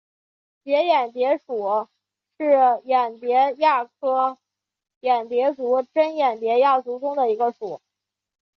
[0.63, 1.87] 结眼蝶属
[2.39, 4.39] 是眼蝶亚科
[5.01, 7.79] 眼蝶族珍眼蝶亚族中的一个属。